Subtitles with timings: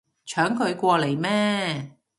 [0.25, 1.91] 搶佢過嚟咩